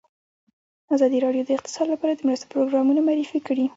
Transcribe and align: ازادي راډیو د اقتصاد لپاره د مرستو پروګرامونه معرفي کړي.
ازادي 0.95 1.17
راډیو 1.25 1.43
د 1.45 1.49
اقتصاد 1.57 1.87
لپاره 1.93 2.13
د 2.15 2.21
مرستو 2.27 2.51
پروګرامونه 2.53 2.99
معرفي 3.07 3.39
کړي. 3.47 3.65